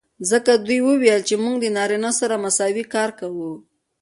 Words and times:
ځکه 0.29 0.51
دوي 0.65 0.79
وويل 0.87 1.21
چې 1.27 1.35
موږ 1.43 1.55
د 1.61 1.65
نارينه 1.77 2.11
سره 2.19 2.41
مساوي 2.43 2.85
کار 2.93 3.09
کو. 3.19 3.29